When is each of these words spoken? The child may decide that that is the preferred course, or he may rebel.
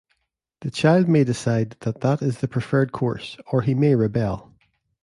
The 0.61 0.71
child 0.71 1.07
may 1.07 1.23
decide 1.23 1.75
that 1.81 2.01
that 2.01 2.23
is 2.23 2.39
the 2.39 2.47
preferred 2.47 2.91
course, 2.91 3.37
or 3.51 3.61
he 3.61 3.75
may 3.75 3.93
rebel. 3.93 4.51